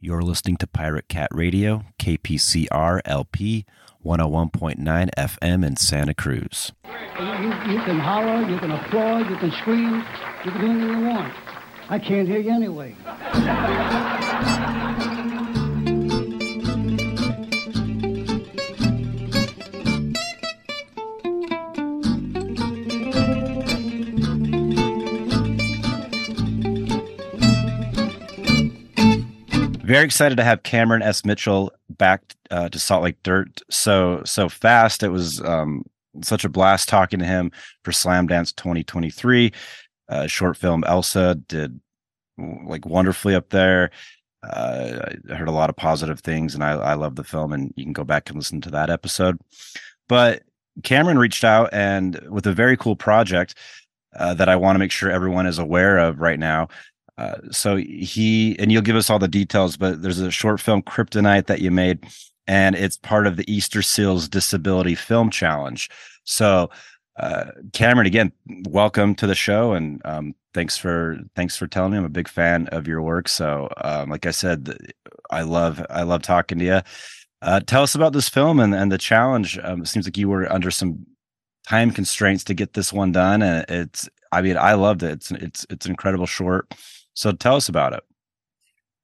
[0.00, 3.66] You're listening to Pirate Cat Radio, KPCR LP
[4.04, 6.70] 101.9 FM in Santa Cruz.
[6.84, 6.92] You,
[7.72, 10.04] you can holler, you can applaud, you can scream,
[10.44, 11.34] you can do anything you want.
[11.88, 12.94] I can't hear you anyway.
[29.88, 31.24] Very excited to have Cameron S.
[31.24, 32.20] Mitchell back
[32.50, 35.02] uh, to Salt Lake Dirt so so fast.
[35.02, 35.82] It was um,
[36.22, 37.50] such a blast talking to him
[37.84, 39.50] for Slamdance 2023.
[40.10, 41.80] Uh, short film Elsa did
[42.36, 43.90] like wonderfully up there.
[44.42, 47.54] Uh, I heard a lot of positive things, and I, I love the film.
[47.54, 49.40] And you can go back and listen to that episode.
[50.06, 50.42] But
[50.82, 53.54] Cameron reached out and with a very cool project
[54.14, 56.68] uh, that I want to make sure everyone is aware of right now.
[57.18, 60.82] Uh, so he and you'll give us all the details, but there's a short film
[60.82, 62.06] Kryptonite that you made,
[62.46, 65.90] and it's part of the Easterseals Disability Film Challenge.
[66.22, 66.70] So,
[67.18, 68.32] uh, Cameron, again,
[68.68, 71.98] welcome to the show, and um, thanks for thanks for telling me.
[71.98, 73.28] I'm a big fan of your work.
[73.28, 74.76] So, um, like I said,
[75.30, 76.80] I love I love talking to you.
[77.42, 79.58] Uh, tell us about this film and and the challenge.
[79.64, 81.04] Um, it seems like you were under some
[81.68, 85.12] time constraints to get this one done, and it's I mean I loved it.
[85.12, 86.72] It's it's it's an incredible short.
[87.18, 88.04] So tell us about it.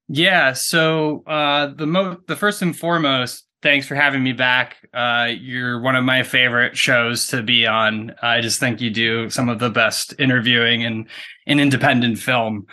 [0.06, 0.52] Yeah.
[0.52, 4.76] So uh, the mo the first and foremost, thanks for having me back.
[4.94, 8.14] Uh, you're one of my favorite shows to be on.
[8.22, 11.08] I just think you do some of the best interviewing in
[11.48, 12.68] in independent film.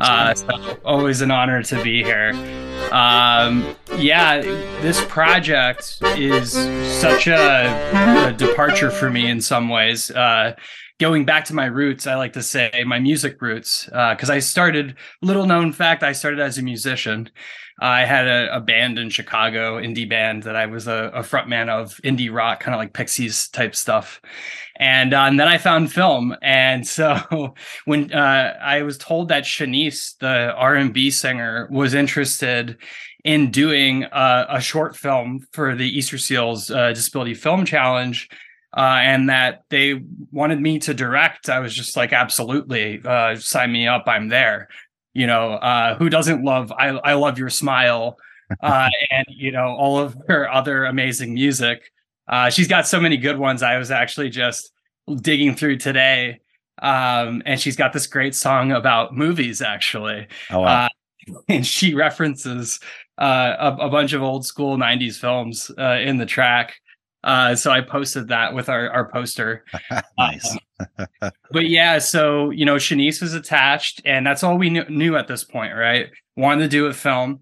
[0.00, 2.30] Uh, so always an honor to be here.
[2.90, 4.40] Um, yeah,
[4.80, 6.52] this project is
[7.00, 10.10] such a, a, departure for me in some ways.
[10.10, 10.54] Uh,
[10.98, 14.38] going back to my roots, I like to say my music roots, because uh, I
[14.38, 17.30] started, little known fact, I started as a musician.
[17.78, 21.68] I had a, a, band in Chicago, indie band that I was a, a frontman
[21.68, 24.22] of, indie rock, kind of like Pixies type stuff.
[24.76, 27.54] And, uh, and then I found film, and so
[27.84, 32.78] when uh, I was told that Shanice, the R and B singer, was interested
[33.24, 38.28] in doing a, a, short film for the Easterseals uh, Disability Film Challenge,
[38.76, 43.72] uh, and that they wanted me to direct, I was just like, absolutely, uh, sign
[43.72, 44.04] me up.
[44.06, 44.68] I'm there.
[45.14, 46.70] You know, uh, who doesn't love?
[46.72, 48.18] I I love your smile,
[48.62, 51.90] uh, and you know all of her other amazing music.
[52.28, 53.62] Uh, she's got so many good ones.
[53.62, 54.72] I was actually just
[55.22, 56.40] digging through today,
[56.82, 60.26] um, and she's got this great song about movies, actually.
[60.50, 60.84] Oh, wow.
[60.84, 60.88] Uh,
[61.48, 62.78] and she references
[63.16, 66.76] a, a, bunch of old school '90s films in the track.
[67.26, 69.64] Uh, so I posted that with our, our poster.
[70.18, 70.56] nice.
[70.78, 75.16] Uh, but yeah, so, you know, Shanice was attached and that's all we knew, knew
[75.16, 76.08] at this point, right?
[76.36, 77.40] Wanted to do a film.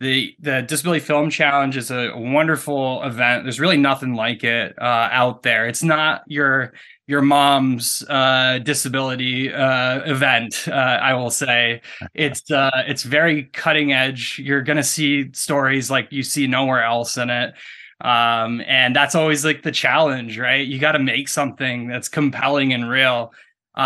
[0.00, 3.44] The, the Disability Film Challenge is a wonderful event.
[3.44, 5.66] There's really nothing like it uh, out there.
[5.66, 6.74] It's not your
[7.06, 10.66] your mom's uh, disability uh, event.
[10.66, 11.82] Uh, I will say
[12.14, 14.38] it's uh, it's very cutting edge.
[14.38, 17.54] You're going to see stories like you see nowhere else in it
[18.00, 22.72] um, and that's always like the challenge right you got to make something that's compelling
[22.72, 23.32] and real
[23.76, 23.80] uh,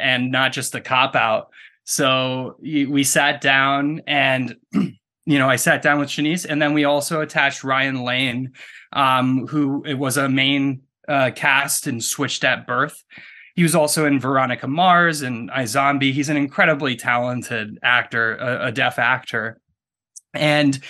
[0.00, 1.50] and not just a cop out
[1.84, 6.84] so we sat down and you know i sat down with shanice and then we
[6.84, 8.52] also attached ryan lane
[8.92, 13.02] um, who it was a main uh, cast and switched at birth
[13.54, 16.12] he was also in Veronica Mars and iZombie.
[16.12, 19.60] He's an incredibly talented actor, a, a deaf actor.
[20.32, 20.80] And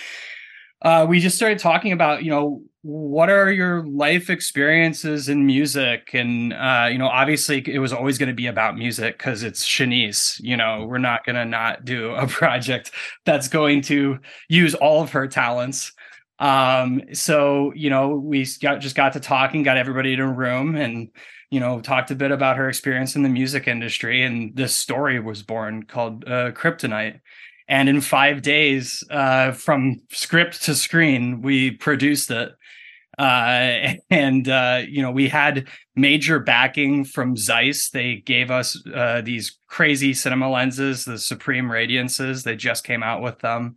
[0.83, 6.09] uh, we just started talking about, you know, what are your life experiences in music?
[6.13, 9.65] And, uh, you know, obviously it was always going to be about music because it's
[9.65, 10.37] Shanice.
[10.41, 12.91] You know, we're not going to not do a project
[13.25, 15.93] that's going to use all of her talents.
[16.39, 20.75] Um, so, you know, we got, just got to talking, got everybody in a room
[20.75, 21.07] and,
[21.49, 24.23] you know, talked a bit about her experience in the music industry.
[24.23, 27.21] And this story was born called uh, Kryptonite
[27.67, 32.53] and in five days uh, from script to screen we produced it.
[33.17, 37.89] Uh, and uh, you know we had major backing from zeiss.
[37.89, 42.43] They gave us uh, these crazy cinema lenses the supreme radiances.
[42.43, 43.75] They just came out with them.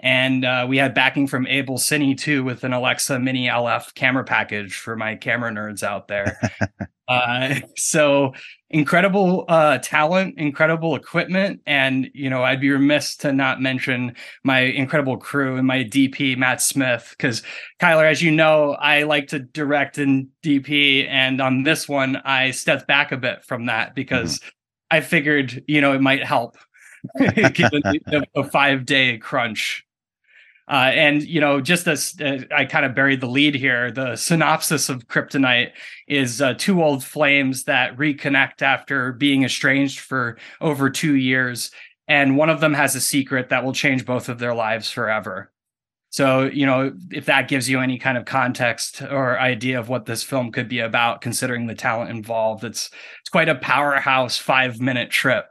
[0.00, 4.76] And uh, we had backing from AbelCine too with an alexa mini lf camera package
[4.76, 6.38] for my camera nerds out there
[7.08, 8.34] uh, so
[8.70, 14.14] incredible uh, talent, incredible equipment, and you know I'd be remiss to not mention
[14.44, 17.42] my incredible crew and my DP Matt Smith because
[17.80, 22.50] Kyler, as you know, I like to direct and DP, and on this one I
[22.50, 24.48] stepped back a bit from that because mm-hmm.
[24.90, 26.56] I figured you know it might help
[27.18, 29.84] given the, the five day crunch.
[30.68, 34.16] Uh, and you know, just as uh, I kind of buried the lead here, the
[34.16, 35.70] synopsis of Kryptonite
[36.06, 41.70] is uh, two old flames that reconnect after being estranged for over two years,
[42.06, 45.50] and one of them has a secret that will change both of their lives forever.
[46.10, 50.06] So, you know, if that gives you any kind of context or idea of what
[50.06, 54.80] this film could be about, considering the talent involved, it's it's quite a powerhouse five
[54.80, 55.46] minute trip.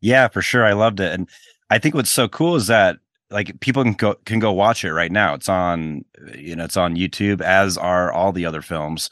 [0.00, 0.64] Yeah, for sure.
[0.64, 1.12] I loved it.
[1.12, 1.28] And
[1.70, 2.98] I think what's so cool is that
[3.32, 5.34] like people can go can go watch it right now.
[5.34, 6.04] It's on
[6.36, 9.10] you know, it's on YouTube, as are all the other films,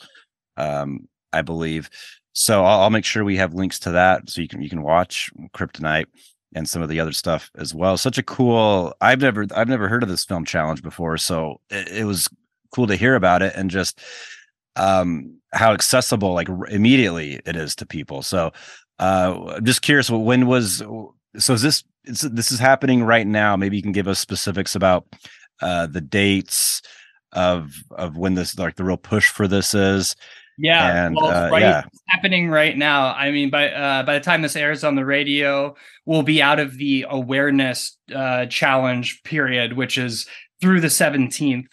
[0.56, 1.90] um, I believe.
[2.32, 4.82] So I'll, I'll make sure we have links to that so you can you can
[4.82, 6.06] watch Kryptonite
[6.54, 7.96] and some of the other stuff as well.
[7.96, 8.94] Such a cool.
[9.00, 12.28] I've never I've never heard of this film challenge before, so it, it was
[12.72, 14.00] cool to hear about it and just
[14.76, 18.22] um how accessible like immediately it is to people.
[18.22, 18.52] So
[18.98, 20.82] uh I'm just curious when was
[21.38, 23.56] so is this this is happening right now.
[23.56, 25.06] Maybe you can give us specifics about
[25.62, 26.82] uh the dates
[27.32, 30.16] of of when this like the real push for this is
[30.62, 31.82] yeah, and, well, uh, right, yeah.
[32.08, 33.14] happening right now.
[33.14, 35.74] I mean, by uh, by the time this airs on the radio,
[36.04, 40.26] we'll be out of the awareness uh, challenge period, which is
[40.60, 41.66] through the seventeenth.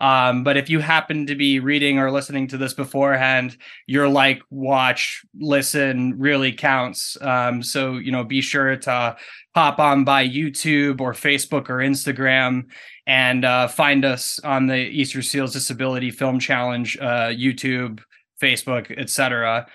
[0.00, 3.56] Um, but if you happen to be reading or listening to this beforehand,
[3.86, 7.16] your like, watch, listen really counts.
[7.20, 9.16] Um, so you know, be sure to
[9.54, 12.66] hop on by YouTube or Facebook or Instagram
[13.06, 18.00] and uh, find us on the Easterseals Disability Film Challenge uh, YouTube
[18.40, 19.66] Facebook, etc.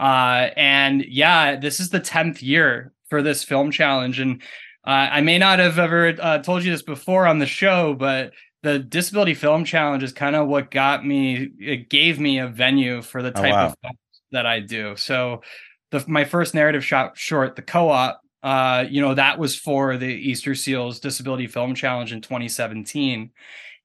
[0.00, 4.42] Uh, and yeah, this is the tenth year for this film challenge, and
[4.86, 8.32] uh, I may not have ever uh, told you this before on the show, but
[8.62, 11.50] the Disability Film Challenge is kind of what got me.
[11.58, 13.66] It gave me a venue for the oh, type oh, wow.
[13.66, 13.96] of
[14.32, 14.96] that I do.
[14.96, 15.42] So,
[15.90, 20.32] the my first narrative shot short, the co-op, uh, you know, that was for the
[20.32, 23.30] Easterseals Disability Film Challenge in 2017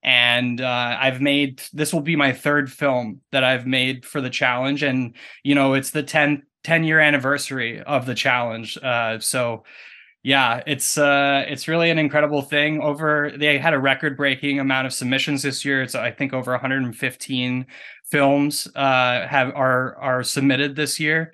[0.04, 4.30] and uh, I've made this will be my third film that I've made for the
[4.30, 8.78] challenge, and you know it's the 10, 10 year anniversary of the challenge.
[8.78, 9.64] Uh, so
[10.24, 12.82] yeah, it's uh, it's really an incredible thing.
[12.82, 15.84] Over they had a record breaking amount of submissions this year.
[15.84, 17.66] It's I think over 115
[18.06, 21.34] films uh, have are are submitted this year.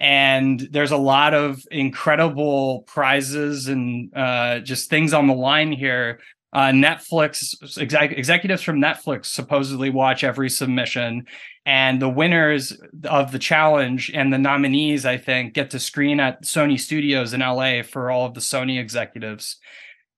[0.00, 6.20] And there's a lot of incredible prizes and uh, just things on the line here
[6.52, 11.26] uh, Netflix exec- executives from Netflix supposedly watch every submission,
[11.66, 12.72] and the winners
[13.04, 17.40] of the challenge and the nominees, I think, get to screen at Sony Studios in
[17.40, 19.58] LA for all of the Sony executives.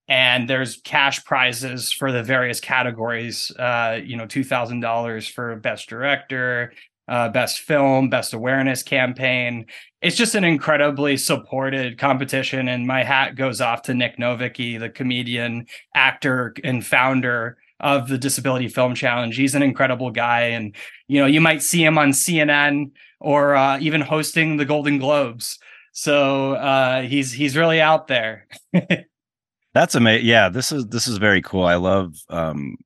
[0.06, 3.50] And there's cash prizes for the various categories.
[3.56, 6.72] Uh, you know, two thousand dollars for best director,
[7.10, 9.66] uh, best film, best awareness campaign.
[10.00, 14.88] It's just an incredibly supported competition, and my hat goes off to Nic Novicki, the
[14.88, 19.36] comedian, actor, and founder of the Disability Film Challenge.
[19.36, 20.74] He's an incredible guy, and
[21.08, 25.58] you know you might see him on CNN or uh, even hosting the Golden Globes.
[25.92, 28.46] So uh, he's he's really out there.
[29.74, 30.26] That's amazing.
[30.26, 31.64] Yeah, this is this is very cool.
[31.64, 32.76] I love, um,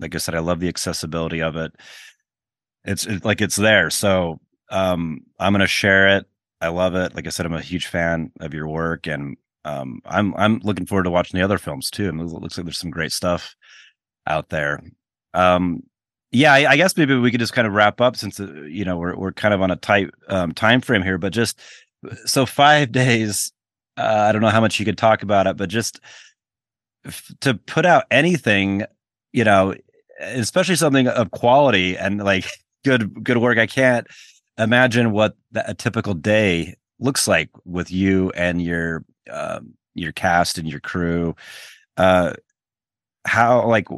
[0.00, 1.72] like I said, I love the accessibility of it
[2.84, 3.90] it's, it's like it's there.
[3.90, 4.40] So
[4.70, 6.26] um, I'm gonna share it.
[6.60, 7.14] I love it.
[7.14, 10.86] Like I said, I'm a huge fan of your work, and um, I'm I'm looking
[10.86, 12.08] forward to watching the other films too.
[12.08, 13.54] And it looks like there's some great stuff
[14.26, 14.80] out there.
[15.32, 15.82] Um,
[16.32, 18.84] yeah, I, I, guess maybe we could just kind of wrap up since uh, you
[18.84, 21.18] know we're we're kind of on a tight um, time frame here.
[21.18, 21.60] But just
[22.24, 23.52] so five days.
[23.96, 26.00] Uh, I don't know how much you could talk about it, but just
[27.06, 28.82] f- to put out anything,
[29.32, 29.76] you know,
[30.18, 32.46] especially something of quality and like
[32.84, 33.58] good good work.
[33.58, 34.06] I can't
[34.58, 40.68] imagine what a typical day looks like with you and your um, your cast and
[40.68, 41.34] your crew.
[41.96, 42.34] Uh,
[43.24, 43.88] how like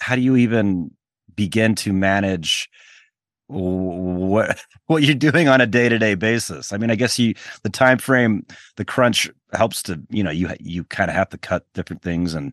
[0.00, 0.90] how do you even
[1.34, 2.70] begin to manage
[3.48, 7.98] what what you're doing on a day-to-day basis i mean i guess you the time
[7.98, 8.44] frame
[8.76, 12.34] the crunch helps to you know you you kind of have to cut different things
[12.34, 12.52] and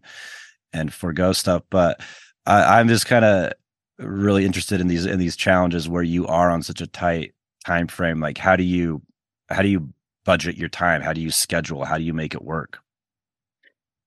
[0.72, 2.02] and forego stuff but
[2.46, 3.54] I, i'm just kind of
[4.00, 7.34] really interested in these in these challenges where you are on such a tight
[7.66, 9.02] time frame like how do you
[9.50, 9.94] how do you
[10.26, 11.02] budget your time?
[11.02, 11.86] How do you schedule?
[11.86, 12.80] How do you make it work?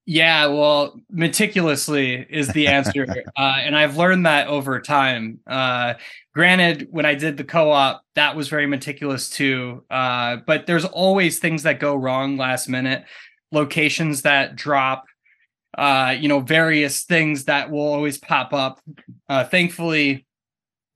[0.08, 5.40] Yeah well meticulously is the answer uh, and i've learned that over time.
[5.46, 5.94] Uh,
[6.34, 11.38] granted when i did the co-op that was very meticulous too uh, but there's always
[11.38, 13.04] things that go wrong last minute.
[13.52, 15.04] Locations that drop
[15.76, 18.80] uh, you know, various things that will always pop up.
[19.28, 20.26] Uh, thankfully,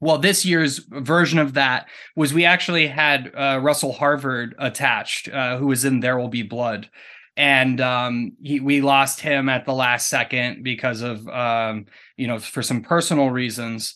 [0.00, 5.58] well, this year's version of that was we actually had uh, Russell Harvard attached, uh,
[5.58, 6.88] who was in There Will Be Blood.
[7.37, 12.38] and um, he, we lost him at the last second because of um, you know
[12.38, 13.94] for some personal reasons.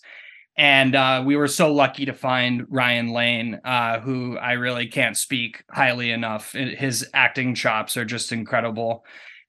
[0.57, 5.17] And uh, we were so lucky to find Ryan Lane, uh, who I really can't
[5.17, 6.53] speak highly enough.
[6.53, 9.05] His acting chops are just incredible,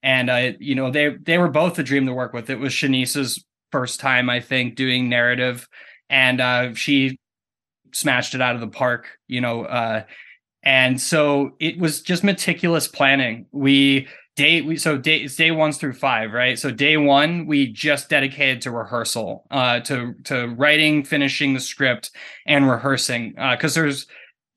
[0.06, 2.50] and uh, you know they they were both a dream to work with.
[2.50, 5.68] It was Shanice's first time, I think, doing narrative,
[6.10, 7.20] and uh, she
[7.92, 9.08] smashed it out of the park.
[9.28, 10.04] You know, uh,
[10.62, 13.48] and so it was just meticulous planning.
[13.52, 16.60] We day we so day it's day ones through five, right?
[16.60, 22.12] So day one we just dedicated to rehearsal, uh, to to writing, finishing the script,
[22.46, 23.32] and rehearsing.
[23.32, 24.06] Because uh, there's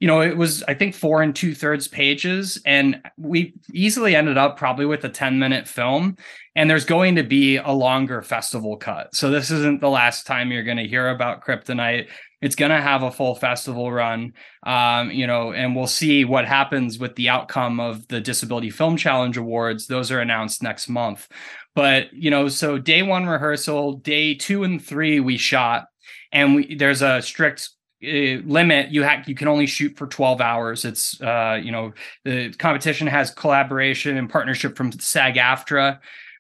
[0.01, 4.39] you know, it was I think four and two thirds pages, and we easily ended
[4.39, 6.17] up probably with a 10 minute film.
[6.55, 9.15] And there's going to be a longer festival cut.
[9.15, 12.09] So this isn't the last time you're going to hear about Kryptonite.
[12.41, 14.33] It's going to have a full festival run,
[14.65, 18.97] um, you know, and we'll see what happens with the outcome of the Disability Film
[18.97, 19.87] Challenge Awards.
[19.87, 21.29] Those are announced next month.
[21.75, 25.87] But, you know, so day one rehearsal, day two and three, we shot.
[26.33, 27.71] And we, there's a strict
[28.05, 30.85] uh, limit you have you can only shoot for 12 hours.
[30.85, 31.93] It's uh you know
[32.25, 35.99] the competition has collaboration and partnership from sag aftra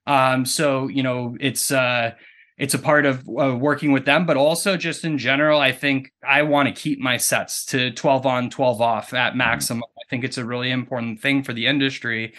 [0.09, 2.12] um so you know it's uh
[2.57, 6.12] it's a part of uh, working with them but also just in general i think
[6.27, 9.38] i want to keep my sets to 12 on 12 off at mm-hmm.
[9.38, 9.85] maximum.
[9.85, 12.35] I think it's a really important thing for the industry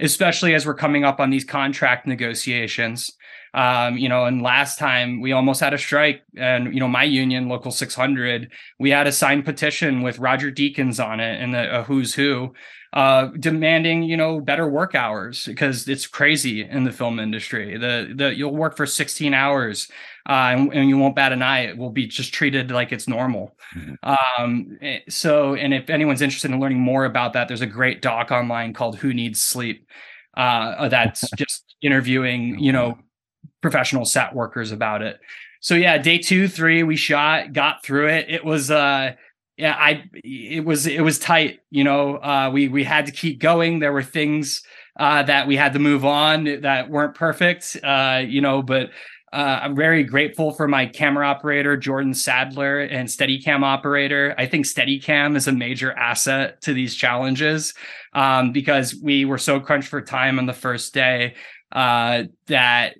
[0.00, 3.10] especially as we're coming up on these contract negotiations
[3.54, 7.04] um, you know, and last time we almost had a strike, and you know, my
[7.04, 11.80] union, Local 600, we had a signed petition with Roger Deakins on it and a,
[11.80, 12.52] a who's who,
[12.94, 17.78] uh, demanding you know better work hours because it's crazy in the film industry.
[17.78, 19.88] The the you'll work for 16 hours.
[20.26, 21.66] Uh, and, and, you won't bat an eye.
[21.66, 23.58] It will be just treated like it's normal.
[23.76, 24.42] Mm-hmm.
[24.42, 28.00] Um, eh, so, and if anyone's interested in learning more about that, there's a great
[28.00, 29.86] doc online called "Who Needs Sleep."
[30.34, 32.96] Uh, that's just interviewing, you know,
[33.64, 35.18] professional set workers about it.
[35.60, 38.26] So yeah, day two, three, we shot, got through it.
[38.28, 39.12] It was uh
[39.56, 42.16] yeah, I it was it was tight, you know.
[42.16, 43.78] Uh we we had to keep going.
[43.78, 44.62] There were things
[45.00, 47.78] uh that we had to move on that weren't perfect.
[47.82, 48.90] Uh, you know, but
[49.34, 54.32] uh, I'm very grateful for my camera operator, Jordan Sadler, and Steadicam operator.
[54.38, 57.74] I think Steadicam is a major asset to these challenges
[58.12, 61.34] um, because we were so crunched for time on the first day
[61.72, 62.94] uh, that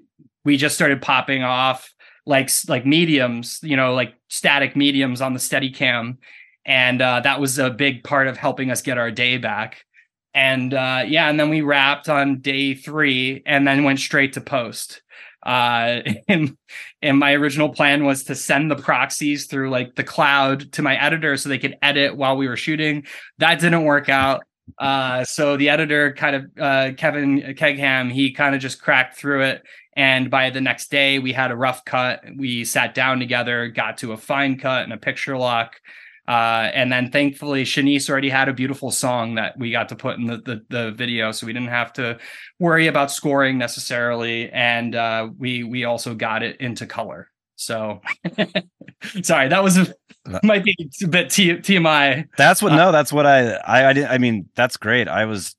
[0.45, 1.93] we just started popping off
[2.27, 6.19] like like mediums, you know, like static mediums on the Steadicam,
[6.65, 9.85] and uh, that was a big part of helping us get our day back.
[10.33, 14.41] And uh, yeah, and then we wrapped on day three, and then went straight to
[14.41, 15.03] post.
[15.45, 16.57] Uh, and
[17.03, 20.97] and my original plan was to send the proxies through like the cloud to my
[20.97, 23.05] editor so they could edit while we were shooting.
[23.39, 24.45] That didn't work out.
[24.79, 29.43] Uh, so the editor kind of uh, Kevin Kegham, he kind of just cracked through
[29.43, 29.63] it
[29.97, 32.25] and by the next day, we had a rough cut.
[32.37, 35.81] We sat down together, got to a fine cut and a picture lock.
[36.27, 40.19] Uh, and then thankfully, Shanice already had a beautiful song that we got to put
[40.19, 42.19] in the, the, the video, so we didn't have to
[42.59, 44.51] worry about scoring necessarily.
[44.51, 47.31] And uh, we we also got it into color.
[47.57, 48.01] So,
[49.23, 49.95] sorry, that was a,
[50.43, 52.29] might be a bit T- TMI.
[52.37, 52.73] That's what.
[52.73, 55.09] Uh, no, that's what I I I, did, I mean, that's great.
[55.09, 55.55] I was,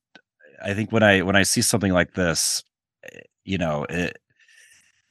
[0.63, 2.63] I think when I when I see something like this,
[3.43, 4.17] you know, it,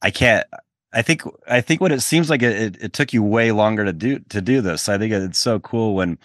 [0.03, 0.47] I can't.
[0.93, 3.85] I think I think what it seems like it, it, it, took you way longer
[3.85, 4.89] to do to do this.
[4.89, 6.19] I think it's so cool when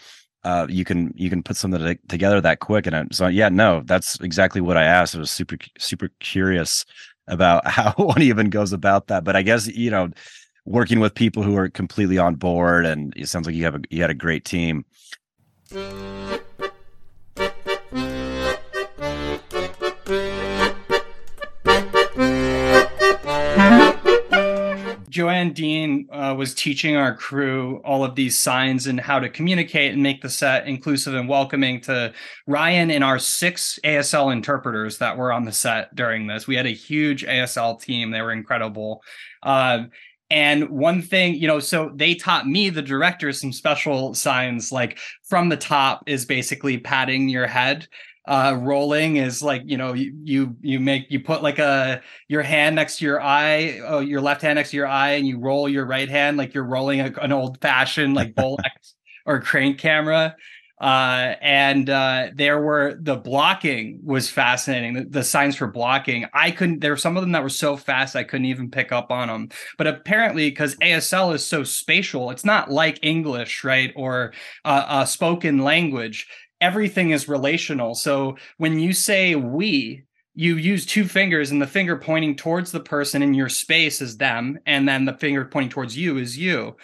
[0.44, 2.86] uh, you can you can put something together that quick.
[2.86, 5.16] And I'm, so yeah, no, that's exactly what I asked.
[5.16, 6.86] I was super super curious
[7.28, 9.24] about how one even goes about that.
[9.24, 10.10] But I guess you know,
[10.66, 13.82] working with people who are completely on board, and it sounds like you have a
[13.90, 14.86] you had a great team.
[25.10, 29.92] Joanne Dean uh, was teaching our crew all of these signs and how to communicate
[29.94, 32.14] and make the set inclusive and welcoming to
[32.48, 36.48] Ryan and our six ASL interpreters that were on the set during this.
[36.48, 39.04] We had a huge ASL team, they were incredible.
[39.44, 39.86] Uh,
[40.30, 45.00] and one thing, you know, so they taught me, the director, some special signs like
[45.24, 47.88] from the top is basically patting your head
[48.30, 52.44] uh, rolling is like you know you, you you make you put like a your
[52.44, 55.40] hand next to your eye oh, your left hand next to your eye and you
[55.40, 58.94] roll your right hand like you're rolling a, an old fashioned like Bolex
[59.26, 60.36] or crank camera
[60.80, 66.26] uh, and uh, there were the blocking was fascinating the, the, signs for blocking.
[66.34, 68.92] I couldn't there were some of them that were so fast i couldn't even pick
[68.92, 73.92] up on them but apparently because asl is so spatial it's not like english right
[73.96, 74.34] or
[74.66, 76.28] uh, a spoken language.
[76.62, 77.96] Everything is relational.
[77.96, 80.04] So when you say we,
[80.36, 84.18] you use two fingers and the finger pointing towards the person in your space is
[84.18, 86.76] them and then the finger pointing towards you is you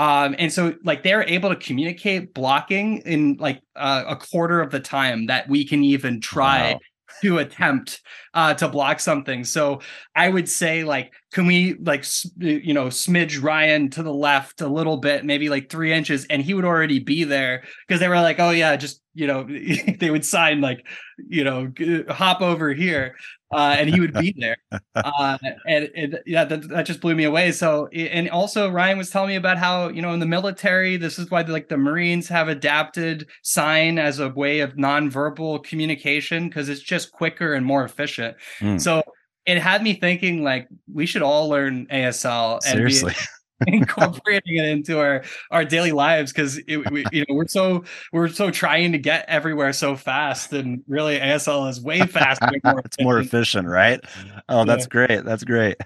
[0.00, 4.70] um, and so like they're able to communicate blocking in like uh, a quarter of
[4.70, 6.80] the time that we can even try wow.
[7.20, 8.00] to attempt
[8.32, 9.44] uh, to block something.
[9.44, 9.82] So
[10.16, 12.06] I would say like, can we like
[12.38, 16.40] you know smidge Ryan to the left a little bit, maybe like three inches, and
[16.40, 19.46] he would already be there because they were like, oh yeah, just you know
[20.00, 20.86] they would sign like
[21.28, 21.70] you know
[22.08, 23.16] hop over here
[23.52, 24.56] uh, and he would be there.
[24.94, 27.52] Uh, and, and, yeah that, that just blew me away.
[27.52, 31.18] So and also ryan was telling me about how you know in the military this
[31.18, 36.68] is why like the marines have adapted sign as a way of nonverbal communication because
[36.68, 38.36] it's just quicker and more efficient.
[38.60, 38.80] Mm.
[38.80, 39.02] so
[39.46, 43.14] it had me thinking like we should all learn asl seriously
[43.66, 48.92] incorporating it into our our daily lives because you know we're so we're so trying
[48.92, 53.68] to get everywhere so fast and really asl is way faster more it's more efficient
[53.68, 54.00] right
[54.48, 54.88] oh that's yeah.
[54.88, 55.76] great that's great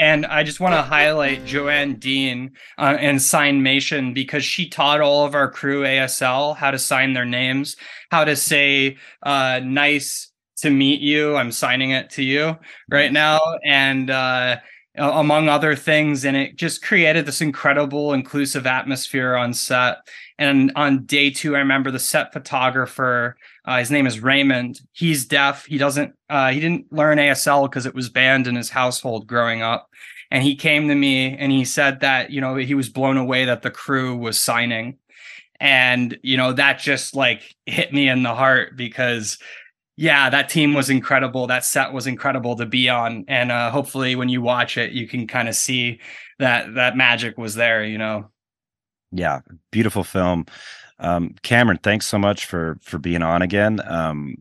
[0.00, 5.24] and I just want to highlight Joanne Dean uh, and Signmation because she taught all
[5.24, 7.76] of our crew ASL how to sign their names,
[8.10, 12.58] how to say uh, "nice to meet you." I'm signing it to you
[12.90, 14.56] right now, and uh,
[14.96, 16.24] among other things.
[16.24, 19.98] And it just created this incredible inclusive atmosphere on set.
[20.38, 24.80] And on day two, I remember the set photographer, uh, his name is Raymond.
[24.92, 25.64] He's deaf.
[25.66, 29.62] He doesn't, uh, he didn't learn ASL because it was banned in his household growing
[29.62, 29.88] up.
[30.30, 33.44] And he came to me and he said that, you know, he was blown away
[33.44, 34.98] that the crew was signing.
[35.60, 39.38] And, you know, that just like hit me in the heart because
[39.96, 41.46] yeah, that team was incredible.
[41.46, 45.06] That set was incredible to be on, and uh, hopefully, when you watch it, you
[45.06, 46.00] can kind of see
[46.38, 47.84] that that magic was there.
[47.84, 48.30] You know.
[49.12, 50.46] Yeah, beautiful film.
[50.98, 53.80] Um, Cameron, thanks so much for for being on again.
[53.86, 54.36] Um,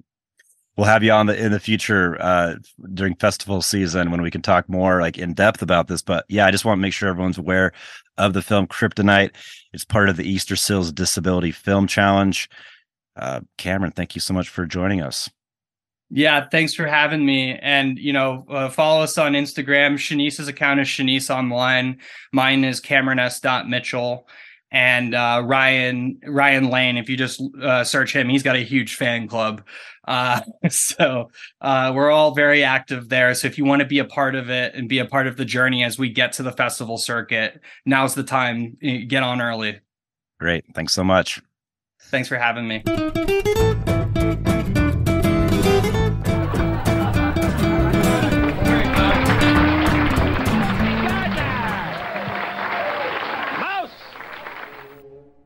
[0.75, 2.55] we'll have you on the in the future uh,
[2.95, 6.01] during festival season when we can talk more like in depth about this.
[6.01, 7.74] But yeah, I just want to make sure everyone's aware
[8.17, 9.32] of the film Kryptonite.
[9.71, 12.49] It's part of the Easterseals Disability Film Challenge.
[13.15, 15.30] Uh, Cameron, thank you so much for joining us.
[16.15, 17.58] Yeah, thanks for having me.
[17.60, 19.95] And you know, uh, follow us on Instagram.
[19.95, 21.97] Shanice's account is Shanice Online.
[22.32, 23.41] Mine is Cameron S.
[23.65, 24.28] Mitchell.
[24.69, 26.97] And uh, Ryan Ryan Lane.
[26.97, 29.63] If you just uh, search him, he's got a huge fan club.
[30.08, 33.34] Uh, so uh, we're all very active there.
[33.34, 35.36] So if you want to be a part of it and be a part of
[35.36, 38.78] the journey as we get to the festival circuit, now's the time.
[38.82, 39.80] Get on early.
[40.39, 40.65] Great.
[40.76, 41.41] Thanks so much.
[42.12, 42.84] Thanks for having me.